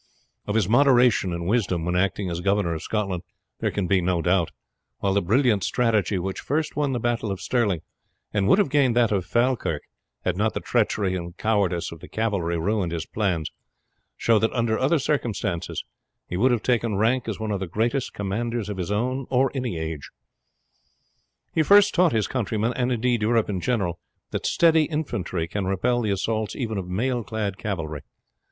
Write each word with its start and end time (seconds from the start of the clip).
Of 0.47 0.55
his 0.55 0.67
moderation 0.67 1.31
and 1.31 1.45
wisdom 1.45 1.85
when 1.85 1.95
acting 1.95 2.31
as 2.31 2.41
governor 2.41 2.73
of 2.73 2.81
Scotland 2.81 3.21
there 3.59 3.69
can 3.69 3.85
be 3.85 4.01
no 4.01 4.19
doubt, 4.19 4.49
while 4.97 5.13
the 5.13 5.21
brilliant 5.21 5.63
strategy 5.63 6.17
which 6.17 6.39
first 6.39 6.75
won 6.75 6.91
the 6.93 6.99
battle 6.99 7.29
of 7.31 7.39
Stirling, 7.39 7.81
and 8.33 8.47
would 8.47 8.57
have 8.57 8.71
gained 8.71 8.95
that 8.95 9.11
of 9.11 9.27
Falkirk 9.27 9.83
had 10.25 10.35
not 10.35 10.55
the 10.55 10.59
treachery 10.59 11.13
and 11.15 11.37
cowardice 11.37 11.91
of 11.91 11.99
the 11.99 12.07
cavalry 12.07 12.57
ruined 12.57 12.91
his 12.91 13.05
plans, 13.05 13.51
show 14.17 14.39
that 14.39 14.51
under 14.53 14.75
other 14.79 14.97
circumstances 14.97 15.83
he 16.27 16.35
would 16.35 16.49
have 16.49 16.63
taken 16.63 16.95
rank 16.95 17.27
as 17.29 17.39
one 17.39 17.51
of 17.51 17.59
the 17.59 17.67
greatest 17.67 18.11
commanders 18.11 18.69
of 18.69 18.77
his 18.77 18.91
own 18.91 19.27
or 19.29 19.51
any 19.53 19.77
age. 19.77 20.09
He 21.53 21.61
first 21.61 21.93
taught 21.93 22.11
his 22.11 22.25
countrymen, 22.27 22.73
and 22.75 22.91
indeed 22.91 23.21
Europe 23.21 23.51
in 23.51 23.61
general, 23.61 23.99
that 24.31 24.47
steady 24.47 24.85
infantry 24.85 25.47
can 25.47 25.65
repel 25.67 26.01
the 26.01 26.09
assaults 26.09 26.55
even 26.55 26.79
of 26.79 26.85
mailclad 26.87 27.57
cavalry. 27.59 28.01